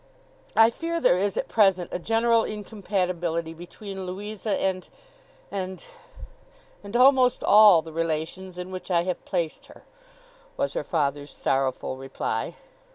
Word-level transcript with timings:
'I 0.55 0.71
fear 0.71 0.99
there 0.99 1.19
is 1.19 1.37
at 1.37 1.47
present 1.47 1.91
a 1.93 1.99
general 1.99 2.43
incompatibility 2.43 3.53
between 3.53 4.03
Louisa, 4.07 4.59
and—and—and 4.59 6.95
almost 6.95 7.43
all 7.43 7.83
the 7.83 7.93
relations 7.93 8.57
in 8.57 8.71
which 8.71 8.89
I 8.89 9.03
have 9.03 9.23
placed 9.25 9.67
her,' 9.67 9.83
was 10.57 10.73
her 10.73 10.83
father's 10.83 11.29
sorrowful 11.29 11.97
reply. 11.97 12.55